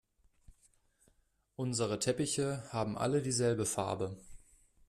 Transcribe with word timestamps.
Unsere 1.57 1.99
Teppiche 1.99 2.63
haben 2.73 2.97
alle 2.97 3.21
dieselbe 3.21 3.67
Farbe. 3.67 4.17